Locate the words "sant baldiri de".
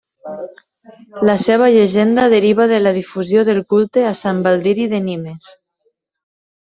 4.23-5.03